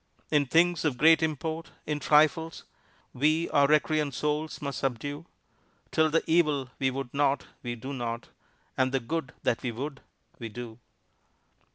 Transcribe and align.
In 0.31 0.47
things 0.47 0.83
of 0.83 0.97
great 0.97 1.21
import, 1.21 1.69
in 1.85 1.99
trifles, 1.99 2.63
We 3.13 3.47
our 3.51 3.67
recreant 3.67 4.15
souls 4.15 4.59
must 4.59 4.79
subdue 4.79 5.27
Till 5.91 6.09
the 6.09 6.23
evil 6.25 6.71
we 6.79 6.89
would 6.89 7.13
not 7.13 7.45
we 7.61 7.75
do 7.75 7.93
not 7.93 8.29
And 8.75 8.91
the 8.91 8.99
good 8.99 9.31
that 9.43 9.61
we 9.61 9.71
would 9.71 10.01
we 10.39 10.49
do. 10.49 10.79